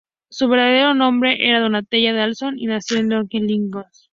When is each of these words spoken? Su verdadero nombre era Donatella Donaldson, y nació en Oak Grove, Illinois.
Su 0.31 0.47
verdadero 0.47 0.95
nombre 0.95 1.37
era 1.47 1.59
Donatella 1.59 2.09
Donaldson, 2.09 2.57
y 2.57 2.65
nació 2.65 2.97
en 2.97 3.13
Oak 3.13 3.27
Grove, 3.29 3.43
Illinois. 3.45 3.85